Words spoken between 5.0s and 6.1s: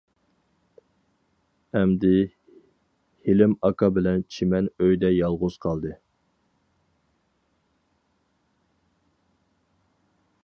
يالغۇز قالدى.